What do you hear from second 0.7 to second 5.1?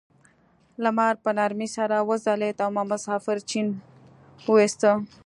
لمر په نرمۍ سره وځلید او مسافر چپن وویسته.